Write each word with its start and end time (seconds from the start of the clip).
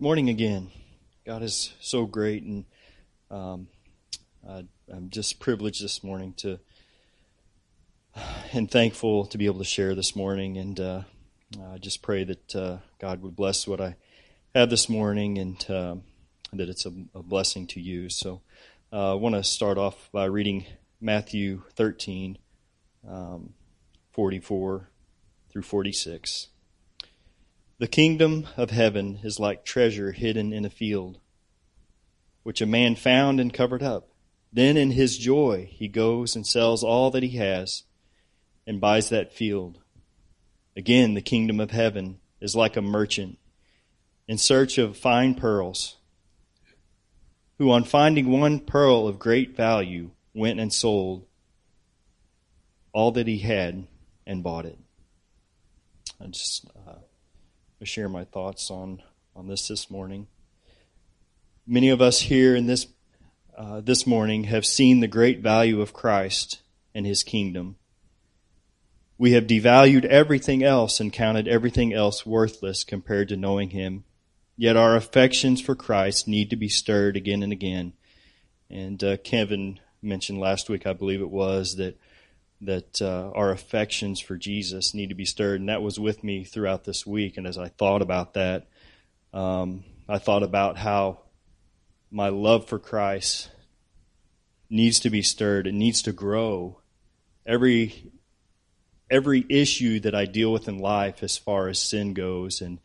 morning 0.00 0.28
again. 0.28 0.70
God 1.26 1.42
is 1.42 1.72
so 1.80 2.06
great, 2.06 2.44
and 2.44 2.64
um, 3.32 3.66
I, 4.48 4.64
I'm 4.88 5.10
just 5.10 5.40
privileged 5.40 5.82
this 5.82 6.04
morning 6.04 6.34
to 6.38 6.60
and 8.52 8.70
thankful 8.70 9.26
to 9.26 9.36
be 9.36 9.46
able 9.46 9.58
to 9.58 9.64
share 9.64 9.96
this 9.96 10.14
morning. 10.14 10.56
And 10.56 10.78
uh, 10.78 11.02
I 11.72 11.78
just 11.78 12.00
pray 12.00 12.22
that 12.22 12.54
uh, 12.54 12.76
God 13.00 13.22
would 13.22 13.34
bless 13.34 13.66
what 13.66 13.80
I 13.80 13.96
have 14.54 14.70
this 14.70 14.88
morning, 14.88 15.36
and 15.36 15.68
uh, 15.68 15.96
that 16.52 16.68
it's 16.68 16.86
a, 16.86 16.92
a, 17.12 17.22
blessing 17.24 17.66
to 17.68 17.80
you. 17.80 18.08
So 18.08 18.40
uh, 18.92 19.12
I 19.12 19.14
want 19.14 19.34
to 19.34 19.42
start 19.42 19.78
off 19.78 20.10
by 20.12 20.26
reading 20.26 20.64
Matthew 21.00 21.62
13, 21.74 22.38
um, 23.08 23.52
44 24.12 24.90
through 25.50 25.62
46. 25.62 26.46
The 27.78 27.86
kingdom 27.86 28.48
of 28.56 28.70
heaven 28.70 29.20
is 29.22 29.38
like 29.38 29.64
treasure 29.64 30.10
hidden 30.10 30.52
in 30.52 30.64
a 30.64 30.70
field, 30.70 31.20
which 32.42 32.60
a 32.60 32.66
man 32.66 32.96
found 32.96 33.38
and 33.38 33.54
covered 33.54 33.84
up. 33.84 34.08
Then 34.52 34.76
in 34.76 34.90
his 34.90 35.16
joy 35.16 35.68
he 35.70 35.86
goes 35.86 36.34
and 36.34 36.44
sells 36.44 36.82
all 36.82 37.12
that 37.12 37.22
he 37.22 37.36
has 37.36 37.84
and 38.66 38.80
buys 38.80 39.10
that 39.10 39.32
field. 39.32 39.78
Again, 40.76 41.14
the 41.14 41.22
kingdom 41.22 41.60
of 41.60 41.70
heaven 41.70 42.18
is 42.40 42.56
like 42.56 42.76
a 42.76 42.82
merchant 42.82 43.38
in 44.26 44.38
search 44.38 44.76
of 44.76 44.96
fine 44.96 45.36
pearls, 45.36 45.98
who 47.58 47.70
on 47.70 47.84
finding 47.84 48.28
one 48.28 48.58
pearl 48.58 49.06
of 49.06 49.20
great 49.20 49.56
value 49.56 50.10
went 50.34 50.58
and 50.58 50.72
sold 50.72 51.26
all 52.92 53.12
that 53.12 53.28
he 53.28 53.38
had 53.38 53.86
and 54.26 54.42
bought 54.42 54.66
it. 54.66 54.78
I 56.20 56.26
just 56.26 56.66
uh, 56.86 56.94
share 57.86 58.08
my 58.08 58.24
thoughts 58.24 58.70
on, 58.70 59.02
on 59.36 59.46
this 59.46 59.68
this 59.68 59.90
morning. 59.90 60.26
Many 61.66 61.90
of 61.90 62.00
us 62.00 62.20
here 62.20 62.56
in 62.56 62.66
this, 62.66 62.86
uh, 63.56 63.80
this 63.80 64.06
morning 64.06 64.44
have 64.44 64.66
seen 64.66 65.00
the 65.00 65.06
great 65.06 65.40
value 65.40 65.80
of 65.80 65.92
Christ 65.92 66.62
and 66.94 67.06
his 67.06 67.22
kingdom. 67.22 67.76
We 69.18 69.32
have 69.32 69.46
devalued 69.46 70.04
everything 70.04 70.62
else 70.62 71.00
and 71.00 71.12
counted 71.12 71.48
everything 71.48 71.92
else 71.92 72.24
worthless 72.24 72.84
compared 72.84 73.28
to 73.28 73.36
knowing 73.36 73.70
him. 73.70 74.04
Yet 74.56 74.76
our 74.76 74.96
affections 74.96 75.60
for 75.60 75.74
Christ 75.74 76.26
need 76.26 76.50
to 76.50 76.56
be 76.56 76.68
stirred 76.68 77.16
again 77.16 77.42
and 77.42 77.52
again. 77.52 77.92
And 78.70 79.02
uh, 79.02 79.16
Kevin 79.18 79.78
mentioned 80.02 80.40
last 80.40 80.68
week, 80.68 80.86
I 80.86 80.92
believe 80.92 81.20
it 81.20 81.30
was, 81.30 81.76
that 81.76 81.98
that 82.60 83.00
uh, 83.00 83.30
our 83.34 83.50
affections 83.50 84.20
for 84.20 84.36
Jesus 84.36 84.94
need 84.94 85.10
to 85.10 85.14
be 85.14 85.24
stirred. 85.24 85.60
And 85.60 85.68
that 85.68 85.82
was 85.82 85.98
with 85.98 86.24
me 86.24 86.44
throughout 86.44 86.84
this 86.84 87.06
week. 87.06 87.36
And 87.36 87.46
as 87.46 87.56
I 87.56 87.68
thought 87.68 88.02
about 88.02 88.34
that, 88.34 88.66
um, 89.32 89.84
I 90.08 90.18
thought 90.18 90.42
about 90.42 90.76
how 90.76 91.20
my 92.10 92.30
love 92.30 92.66
for 92.66 92.78
Christ 92.78 93.50
needs 94.70 95.00
to 95.00 95.10
be 95.10 95.22
stirred. 95.22 95.66
It 95.66 95.74
needs 95.74 96.02
to 96.02 96.12
grow. 96.12 96.80
Every 97.46 98.10
every 99.10 99.44
issue 99.48 100.00
that 100.00 100.14
I 100.14 100.26
deal 100.26 100.52
with 100.52 100.68
in 100.68 100.78
life, 100.78 101.22
as 101.22 101.38
far 101.38 101.68
as 101.68 101.78
sin 101.78 102.12
goes, 102.14 102.60
and 102.60 102.78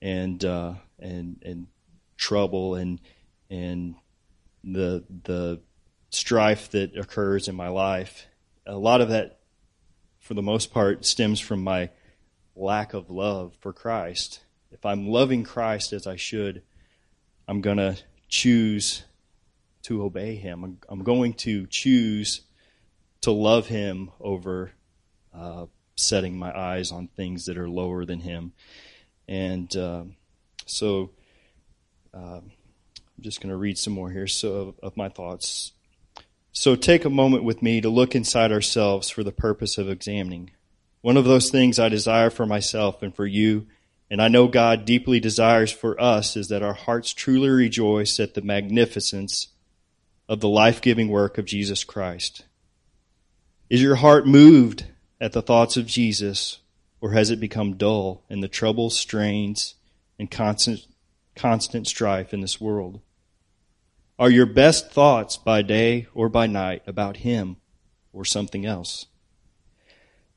and 0.00 0.42
uh, 0.44 0.74
and 0.98 1.42
and 1.44 1.66
trouble 2.16 2.74
and 2.76 3.00
and 3.50 3.96
the 4.64 5.04
the 5.24 5.60
strife 6.10 6.70
that 6.70 6.96
occurs 6.96 7.48
in 7.48 7.54
my 7.54 7.68
life 7.68 8.26
a 8.66 8.76
lot 8.76 9.00
of 9.00 9.10
that, 9.10 9.38
for 10.18 10.34
the 10.34 10.42
most 10.42 10.72
part, 10.72 11.04
stems 11.04 11.40
from 11.40 11.62
my 11.62 11.90
lack 12.54 12.94
of 12.94 13.10
love 13.10 13.54
for 13.60 13.72
Christ. 13.72 14.40
If 14.72 14.84
I'm 14.84 15.08
loving 15.08 15.44
Christ 15.44 15.92
as 15.92 16.06
I 16.06 16.16
should, 16.16 16.62
I'm 17.46 17.60
going 17.60 17.76
to 17.76 17.96
choose 18.28 19.04
to 19.82 20.02
obey 20.02 20.34
Him. 20.34 20.78
I'm 20.88 21.04
going 21.04 21.34
to 21.34 21.66
choose 21.66 22.42
to 23.20 23.30
love 23.30 23.68
Him 23.68 24.10
over 24.20 24.72
uh, 25.32 25.66
setting 25.94 26.38
my 26.38 26.56
eyes 26.56 26.92
on 26.92 27.08
things 27.08 27.46
that 27.46 27.58
are 27.58 27.68
lower 27.68 28.04
than 28.04 28.20
Him. 28.20 28.52
And 29.28 29.74
uh, 29.76 30.04
so 30.66 31.10
uh, 32.12 32.40
I'm 32.40 32.52
just 33.20 33.40
going 33.40 33.50
to 33.50 33.56
read 33.56 33.78
some 33.78 33.92
more 33.92 34.10
here 34.10 34.26
so 34.26 34.54
of, 34.54 34.74
of 34.82 34.96
my 34.96 35.08
thoughts. 35.08 35.72
So 36.58 36.74
take 36.74 37.04
a 37.04 37.10
moment 37.10 37.44
with 37.44 37.60
me 37.60 37.82
to 37.82 37.90
look 37.90 38.14
inside 38.14 38.50
ourselves 38.50 39.10
for 39.10 39.22
the 39.22 39.30
purpose 39.30 39.76
of 39.76 39.90
examining. 39.90 40.52
One 41.02 41.18
of 41.18 41.26
those 41.26 41.50
things 41.50 41.78
I 41.78 41.90
desire 41.90 42.30
for 42.30 42.46
myself 42.46 43.02
and 43.02 43.14
for 43.14 43.26
you, 43.26 43.66
and 44.10 44.22
I 44.22 44.28
know 44.28 44.48
God 44.48 44.86
deeply 44.86 45.20
desires 45.20 45.70
for 45.70 46.00
us, 46.00 46.34
is 46.34 46.48
that 46.48 46.62
our 46.62 46.72
hearts 46.72 47.12
truly 47.12 47.50
rejoice 47.50 48.18
at 48.18 48.32
the 48.32 48.40
magnificence 48.40 49.48
of 50.30 50.40
the 50.40 50.48
life 50.48 50.80
giving 50.80 51.08
work 51.08 51.36
of 51.36 51.44
Jesus 51.44 51.84
Christ. 51.84 52.46
Is 53.68 53.82
your 53.82 53.96
heart 53.96 54.26
moved 54.26 54.86
at 55.20 55.32
the 55.32 55.42
thoughts 55.42 55.76
of 55.76 55.84
Jesus, 55.84 56.60
or 57.02 57.10
has 57.10 57.30
it 57.30 57.38
become 57.38 57.76
dull 57.76 58.22
in 58.30 58.40
the 58.40 58.48
troubles, 58.48 58.98
strains, 58.98 59.74
and 60.18 60.30
constant, 60.30 60.86
constant 61.34 61.86
strife 61.86 62.32
in 62.32 62.40
this 62.40 62.58
world? 62.58 63.02
Are 64.18 64.30
your 64.30 64.46
best 64.46 64.90
thoughts 64.90 65.36
by 65.36 65.60
day 65.60 66.06
or 66.14 66.30
by 66.30 66.46
night 66.46 66.82
about 66.86 67.18
Him 67.18 67.58
or 68.14 68.24
something 68.24 68.64
else? 68.64 69.06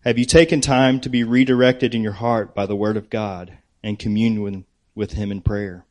Have 0.03 0.19
you 0.19 0.25
taken 0.25 0.59
time 0.59 0.99
to 0.99 1.09
be 1.09 1.23
redirected 1.23 1.95
in 1.95 2.03
your 2.03 2.13
heart 2.13 2.53
by 2.53 2.65
the 2.65 2.75
Word 2.75 2.97
of 2.97 3.09
God 3.09 3.57
and 3.81 3.97
commune 3.97 4.65
with 4.95 5.13
Him 5.13 5.31
in 5.31 5.41
prayer? 5.41 5.85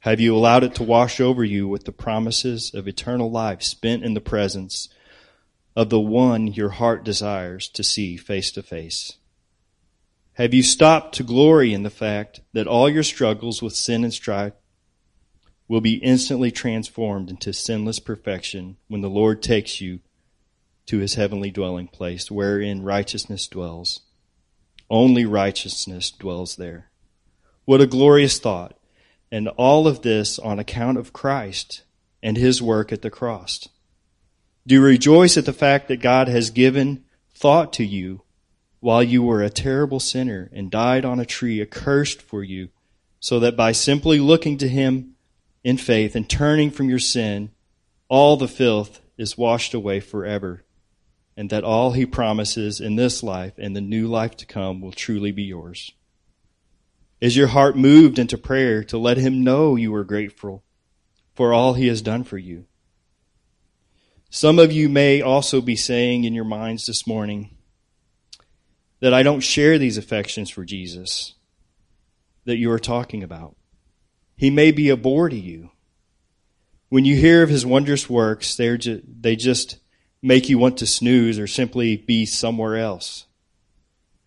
Have 0.00 0.20
you 0.20 0.36
allowed 0.36 0.64
it 0.64 0.74
to 0.74 0.82
wash 0.82 1.18
over 1.18 1.42
you 1.42 1.66
with 1.66 1.84
the 1.84 1.92
promises 1.92 2.74
of 2.74 2.86
eternal 2.86 3.30
life 3.30 3.62
spent 3.62 4.04
in 4.04 4.12
the 4.12 4.20
presence 4.20 4.90
of 5.74 5.88
the 5.88 6.00
one 6.00 6.46
your 6.46 6.70
heart 6.70 7.04
desires 7.04 7.68
to 7.68 7.82
see 7.82 8.18
face 8.18 8.50
to 8.52 8.62
face? 8.62 9.16
Have 10.34 10.52
you 10.52 10.62
stopped 10.62 11.14
to 11.14 11.22
glory 11.22 11.72
in 11.72 11.84
the 11.84 11.90
fact 11.90 12.40
that 12.52 12.66
all 12.66 12.88
your 12.88 13.02
struggles 13.02 13.62
with 13.62 13.74
sin 13.74 14.04
and 14.04 14.12
strife 14.12 14.54
will 15.70 15.80
be 15.80 15.94
instantly 15.98 16.50
transformed 16.50 17.30
into 17.30 17.52
sinless 17.52 18.00
perfection 18.00 18.76
when 18.88 19.02
the 19.02 19.08
Lord 19.08 19.40
takes 19.40 19.80
you 19.80 20.00
to 20.84 20.98
his 20.98 21.14
heavenly 21.14 21.52
dwelling 21.52 21.86
place, 21.86 22.28
wherein 22.28 22.82
righteousness 22.82 23.46
dwells. 23.46 24.00
Only 24.90 25.24
righteousness 25.24 26.10
dwells 26.10 26.56
there. 26.56 26.90
What 27.66 27.80
a 27.80 27.86
glorious 27.86 28.40
thought. 28.40 28.76
And 29.30 29.46
all 29.50 29.86
of 29.86 30.02
this 30.02 30.40
on 30.40 30.58
account 30.58 30.98
of 30.98 31.12
Christ 31.12 31.84
and 32.20 32.36
his 32.36 32.60
work 32.60 32.90
at 32.92 33.02
the 33.02 33.08
cross. 33.08 33.68
Do 34.66 34.74
you 34.74 34.82
rejoice 34.82 35.36
at 35.36 35.46
the 35.46 35.52
fact 35.52 35.86
that 35.86 36.02
God 36.02 36.26
has 36.26 36.50
given 36.50 37.04
thought 37.32 37.72
to 37.74 37.84
you 37.84 38.22
while 38.80 39.04
you 39.04 39.22
were 39.22 39.40
a 39.40 39.48
terrible 39.48 40.00
sinner 40.00 40.50
and 40.52 40.68
died 40.68 41.04
on 41.04 41.20
a 41.20 41.24
tree 41.24 41.62
accursed 41.62 42.20
for 42.20 42.42
you, 42.42 42.70
so 43.20 43.38
that 43.38 43.56
by 43.56 43.70
simply 43.70 44.18
looking 44.18 44.58
to 44.58 44.68
him 44.68 45.14
in 45.62 45.76
faith 45.76 46.14
and 46.14 46.28
turning 46.28 46.70
from 46.70 46.88
your 46.88 46.98
sin, 46.98 47.50
all 48.08 48.36
the 48.36 48.48
filth 48.48 49.00
is 49.16 49.36
washed 49.36 49.74
away 49.74 50.00
forever, 50.00 50.64
and 51.36 51.50
that 51.50 51.64
all 51.64 51.92
he 51.92 52.06
promises 52.06 52.80
in 52.80 52.96
this 52.96 53.22
life 53.22 53.54
and 53.58 53.74
the 53.74 53.80
new 53.80 54.06
life 54.06 54.36
to 54.36 54.46
come 54.46 54.80
will 54.80 54.92
truly 54.92 55.32
be 55.32 55.42
yours. 55.42 55.92
Is 57.20 57.36
your 57.36 57.48
heart 57.48 57.76
moved 57.76 58.18
into 58.18 58.38
prayer 58.38 58.82
to 58.84 58.96
let 58.96 59.18
him 59.18 59.44
know 59.44 59.76
you 59.76 59.94
are 59.94 60.04
grateful 60.04 60.64
for 61.34 61.52
all 61.52 61.74
he 61.74 61.88
has 61.88 62.00
done 62.00 62.24
for 62.24 62.38
you? 62.38 62.64
Some 64.30 64.58
of 64.58 64.72
you 64.72 64.88
may 64.88 65.20
also 65.20 65.60
be 65.60 65.76
saying 65.76 66.24
in 66.24 66.34
your 66.34 66.44
minds 66.44 66.86
this 66.86 67.06
morning 67.06 67.50
that 69.00 69.12
I 69.12 69.22
don't 69.22 69.40
share 69.40 69.76
these 69.76 69.98
affections 69.98 70.50
for 70.50 70.64
Jesus 70.64 71.34
that 72.44 72.56
you 72.56 72.70
are 72.70 72.78
talking 72.78 73.22
about. 73.22 73.56
He 74.40 74.48
may 74.48 74.70
be 74.72 74.88
a 74.88 74.96
bore 74.96 75.28
to 75.28 75.36
you. 75.36 75.70
When 76.88 77.04
you 77.04 77.14
hear 77.14 77.42
of 77.42 77.50
his 77.50 77.66
wondrous 77.66 78.08
works, 78.08 78.56
ju- 78.56 79.02
they 79.06 79.36
just 79.36 79.76
make 80.22 80.48
you 80.48 80.58
want 80.58 80.78
to 80.78 80.86
snooze 80.86 81.38
or 81.38 81.46
simply 81.46 81.98
be 81.98 82.24
somewhere 82.24 82.78
else. 82.78 83.26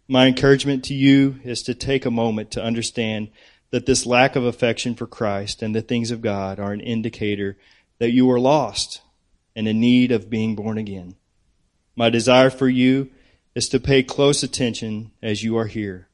My 0.07 0.27
encouragement 0.27 0.83
to 0.83 0.93
you 0.93 1.39
is 1.43 1.63
to 1.63 1.73
take 1.73 2.05
a 2.05 2.11
moment 2.11 2.51
to 2.51 2.63
understand 2.63 3.29
that 3.71 3.87
this 3.87 4.05
lack 4.05 4.35
of 4.35 4.45
affection 4.45 4.93
for 4.93 5.07
Christ 5.07 5.63
and 5.63 5.73
the 5.73 5.81
things 5.81 6.11
of 6.11 6.21
God 6.21 6.59
are 6.59 6.73
an 6.73 6.81
indicator 6.81 7.57
that 7.97 8.11
you 8.11 8.29
are 8.29 8.39
lost 8.39 9.01
and 9.55 9.67
in 9.67 9.79
need 9.79 10.11
of 10.11 10.29
being 10.29 10.55
born 10.55 10.77
again. 10.77 11.15
My 11.95 12.11
desire 12.11 12.51
for 12.51 12.69
you 12.69 13.09
is 13.55 13.67
to 13.69 13.79
pay 13.79 14.03
close 14.03 14.43
attention 14.43 15.09
as 15.23 15.43
you 15.43 15.57
are 15.57 15.65
here. 15.65 16.07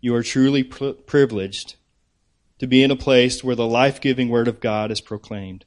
You 0.00 0.14
are 0.14 0.22
truly 0.22 0.62
privileged 0.62 1.74
to 2.58 2.66
be 2.66 2.82
in 2.82 2.90
a 2.90 2.96
place 2.96 3.44
where 3.44 3.56
the 3.56 3.66
life 3.66 4.00
giving 4.00 4.28
Word 4.28 4.48
of 4.48 4.60
God 4.60 4.90
is 4.90 5.00
proclaimed. 5.00 5.64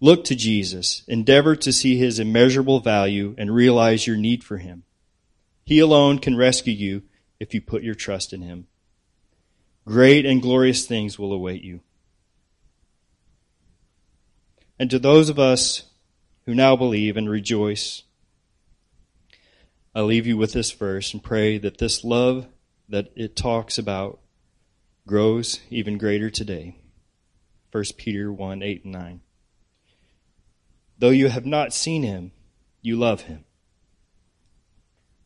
Look 0.00 0.24
to 0.24 0.34
Jesus, 0.34 1.02
endeavor 1.06 1.54
to 1.56 1.72
see 1.72 1.96
His 1.96 2.18
immeasurable 2.18 2.80
value, 2.80 3.34
and 3.38 3.54
realize 3.54 4.06
your 4.06 4.16
need 4.16 4.42
for 4.42 4.58
Him. 4.58 4.84
He 5.64 5.78
alone 5.78 6.18
can 6.18 6.36
rescue 6.36 6.72
you 6.72 7.02
if 7.38 7.54
you 7.54 7.60
put 7.60 7.82
your 7.82 7.94
trust 7.94 8.32
in 8.32 8.42
Him. 8.42 8.66
great 9.84 10.24
and 10.24 10.42
glorious 10.42 10.86
things 10.86 11.18
will 11.18 11.32
await 11.32 11.62
you. 11.62 11.80
And 14.78 14.88
to 14.90 14.98
those 14.98 15.28
of 15.28 15.38
us 15.38 15.84
who 16.46 16.54
now 16.54 16.76
believe 16.76 17.16
and 17.16 17.28
rejoice, 17.28 18.04
I 19.94 20.00
leave 20.02 20.26
you 20.26 20.36
with 20.36 20.52
this 20.52 20.70
verse 20.70 21.12
and 21.12 21.22
pray 21.22 21.58
that 21.58 21.78
this 21.78 22.04
love 22.04 22.46
that 22.88 23.10
it 23.14 23.36
talks 23.36 23.78
about 23.78 24.20
grows 25.10 25.58
even 25.70 25.98
greater 25.98 26.30
today. 26.30 26.76
1 27.72 27.84
Peter 27.96 28.32
1 28.32 28.62
8 28.62 28.84
and 28.84 28.92
9. 28.92 29.20
Though 31.00 31.10
you 31.10 31.28
have 31.28 31.44
not 31.44 31.74
seen 31.74 32.04
him, 32.04 32.30
you 32.80 32.96
love 32.96 33.22
him. 33.22 33.44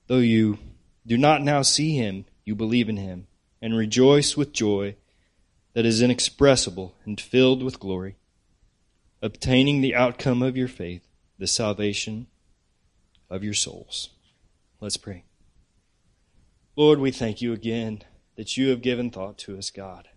Though 0.07 0.21
you 0.21 0.59
do 1.07 1.19
not 1.19 1.43
now 1.43 1.61
see 1.61 1.99
him, 1.99 2.25
you 2.47 2.55
believe 2.55 2.89
in 2.89 2.97
him 2.97 3.27
and 3.61 3.77
rejoice 3.77 4.39
with 4.39 4.55
joy 4.55 4.97
that 5.75 5.85
is 5.85 6.01
inexpressible 6.01 6.95
and 7.05 7.21
filled 7.21 7.63
with 7.63 7.79
glory, 7.79 8.17
obtaining 9.21 9.83
the 9.83 9.95
outcome 9.95 10.43
of 10.43 10.57
your 10.57 10.69
faith, 10.69 11.07
the 11.39 11.47
salvation 11.47 12.27
of 13.29 13.45
your 13.45 13.53
souls. 13.53 14.09
Let's 14.81 14.97
pray. 14.97 15.25
Lord, 16.75 17.01
we 17.01 17.11
thank 17.11 17.43
you 17.43 17.53
again 17.53 18.03
that 18.37 18.57
you 18.57 18.69
have 18.71 18.83
given 18.83 19.11
thought 19.11 19.39
to 19.39 19.57
us, 19.57 19.71
God. 19.71 20.09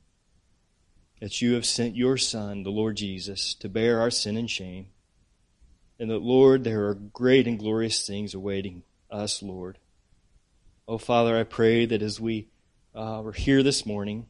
That 1.19 1.41
you 1.41 1.53
have 1.53 1.65
sent 1.65 1.95
your 1.95 2.17
Son, 2.17 2.63
the 2.63 2.69
Lord 2.69 2.97
Jesus, 2.97 3.53
to 3.55 3.69
bear 3.69 3.99
our 3.99 4.11
sin 4.11 4.37
and 4.37 4.49
shame. 4.49 4.87
And 5.99 6.09
that, 6.09 6.21
Lord, 6.21 6.63
there 6.63 6.87
are 6.87 6.93
great 6.93 7.47
and 7.47 7.57
glorious 7.57 8.05
things 8.05 8.33
awaiting 8.33 8.83
us, 9.09 9.41
Lord. 9.41 9.79
Oh, 10.87 10.97
Father, 10.97 11.37
I 11.37 11.43
pray 11.43 11.85
that 11.85 12.01
as 12.01 12.19
we 12.19 12.47
uh, 12.95 13.23
are 13.23 13.31
here 13.31 13.63
this 13.63 13.85
morning, 13.85 14.27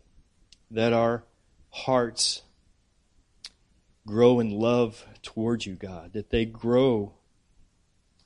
that 0.72 0.94
our 0.94 1.24
hearts 1.70 2.42
grow 4.06 4.40
in 4.40 4.52
love 4.52 5.06
towards 5.22 5.66
you, 5.66 5.76
God, 5.76 6.14
that 6.14 6.30
they 6.30 6.46
grow, 6.46 7.14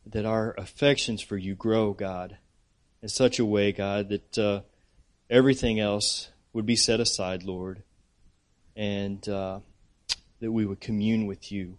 that 0.05 0.25
our 0.25 0.53
affections 0.57 1.21
for 1.21 1.37
you 1.37 1.55
grow, 1.55 1.93
God, 1.93 2.37
in 3.01 3.09
such 3.09 3.39
a 3.39 3.45
way, 3.45 3.71
God, 3.71 4.09
that 4.09 4.37
uh, 4.37 4.61
everything 5.31 5.79
else 5.79 6.29
would 6.53 6.65
be 6.65 6.75
set 6.75 6.99
aside, 6.99 7.43
Lord, 7.43 7.81
and 8.75 9.27
uh, 9.29 9.61
that 10.41 10.51
we 10.51 10.65
would 10.65 10.81
commune 10.81 11.25
with 11.25 11.51
you 11.51 11.77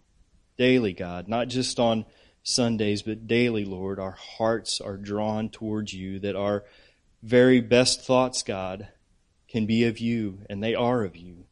daily, 0.56 0.94
God, 0.94 1.28
not 1.28 1.48
just 1.48 1.78
on 1.78 2.06
Sundays, 2.42 3.02
but 3.02 3.26
daily, 3.26 3.64
Lord. 3.64 4.00
Our 4.00 4.16
hearts 4.38 4.80
are 4.80 4.96
drawn 4.96 5.50
towards 5.50 5.92
you, 5.92 6.18
that 6.20 6.34
our 6.34 6.64
very 7.22 7.60
best 7.60 8.00
thoughts, 8.00 8.42
God, 8.42 8.88
can 9.48 9.66
be 9.66 9.84
of 9.84 9.98
you, 9.98 10.38
and 10.48 10.62
they 10.62 10.74
are 10.74 11.04
of 11.04 11.16
you. 11.16 11.44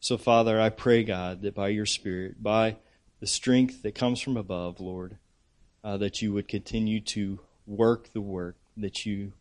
So, 0.00 0.18
Father, 0.18 0.60
I 0.60 0.68
pray, 0.68 1.02
God, 1.02 1.42
that 1.42 1.54
by 1.54 1.68
your 1.68 1.86
Spirit, 1.86 2.42
by 2.42 2.76
the 3.20 3.26
strength 3.26 3.82
that 3.82 3.94
comes 3.94 4.20
from 4.20 4.36
above, 4.36 4.80
Lord, 4.80 5.16
uh, 5.82 5.96
that 5.96 6.20
you 6.20 6.32
would 6.32 6.46
continue 6.46 7.00
to 7.00 7.40
work 7.66 8.12
the 8.12 8.20
work 8.20 8.56
that 8.76 9.06
you 9.06 9.32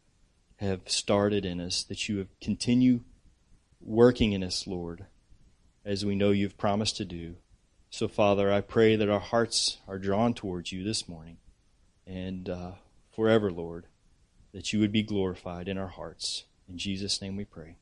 have 0.62 0.82
started 0.86 1.44
in 1.44 1.60
us, 1.60 1.84
that 1.84 2.08
you 2.08 2.20
have 2.20 2.40
continue 2.40 3.02
working 3.82 4.32
in 4.32 4.44
us, 4.44 4.68
Lord, 4.68 5.08
as 5.84 6.06
we 6.06 6.16
know 6.16 6.30
you've 6.30 6.58
promised 6.58 6.98
to 6.98 7.06
do. 7.06 7.36
So, 7.90 8.08
Father, 8.08 8.52
I 8.54 8.62
pray 8.62 8.96
that 8.96 9.10
our 9.10 9.20
hearts 9.20 9.80
are 9.88 9.98
drawn 9.98 10.34
towards 10.34 10.72
you 10.72 10.84
this 10.84 11.10
morning 11.10 11.38
and 12.06 12.48
uh, 12.48 12.72
forever, 13.14 13.52
Lord, 13.52 13.88
that 14.54 14.72
you 14.72 14.80
would 14.80 14.92
be 14.92 15.04
glorified 15.04 15.68
in 15.68 15.78
our 15.78 15.88
hearts. 15.88 16.46
In 16.70 16.78
Jesus' 16.78 17.22
name 17.22 17.36
we 17.36 17.46
pray. 17.46 17.78